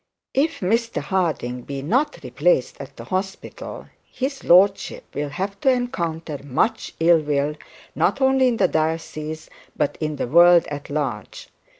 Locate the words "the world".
10.15-10.65